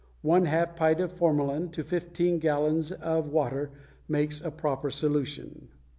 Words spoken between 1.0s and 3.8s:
formalin to fifteen gallons of water